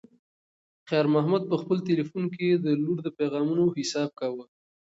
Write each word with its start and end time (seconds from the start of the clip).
خیر 0.89 1.05
محمد 1.13 1.43
په 1.51 1.55
خپل 1.61 1.77
تلیفون 1.89 2.23
کې 2.35 2.47
د 2.53 2.67
لور 2.83 2.97
د 3.03 3.07
پیغامونو 3.19 3.63
حساب 3.79 4.09
کاوه. 4.19 4.45